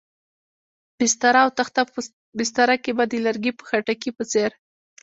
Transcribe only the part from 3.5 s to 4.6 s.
په خټکي په څېر.